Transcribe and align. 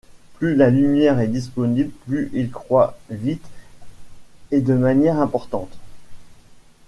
Plus 0.39 0.55
la 0.55 0.71
lumière 0.71 1.19
est 1.19 1.27
disponible, 1.27 1.91
plus 2.07 2.31
il 2.33 2.49
croît 2.49 2.97
vite 3.11 3.45
et 4.49 4.59
de 4.61 4.73
manière 4.73 5.19
importante. 5.19 5.77